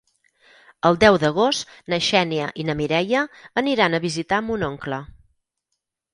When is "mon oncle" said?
4.49-5.03